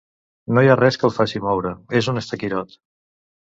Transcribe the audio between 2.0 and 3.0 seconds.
és un estaquirot.